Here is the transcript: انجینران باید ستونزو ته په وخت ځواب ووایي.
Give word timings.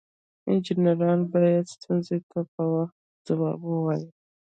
انجینران 0.49 1.19
باید 1.31 1.65
ستونزو 1.75 2.17
ته 2.29 2.39
په 2.53 2.61
وخت 2.73 2.97
ځواب 3.27 3.59
ووایي. 3.65 4.09